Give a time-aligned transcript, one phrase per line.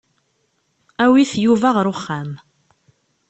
[1.03, 2.31] Awit Yuba ɣer uxxam.